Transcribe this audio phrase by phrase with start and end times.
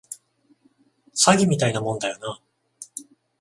[1.13, 2.41] 詐欺みたいなもんだよな